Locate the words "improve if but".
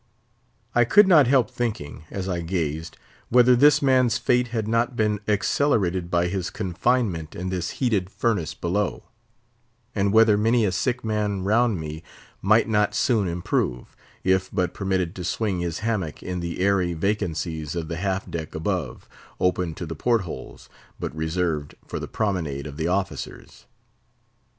13.27-14.73